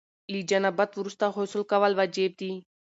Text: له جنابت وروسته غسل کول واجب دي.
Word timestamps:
له 0.31 0.39
جنابت 0.49 0.91
وروسته 0.95 1.25
غسل 1.35 1.61
کول 1.71 1.91
واجب 1.99 2.31
دي. 2.39 2.51